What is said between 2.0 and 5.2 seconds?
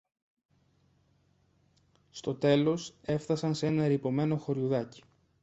Στο τέλος έφθασαν σ' ένα ερειπωμένο χωριουδάκι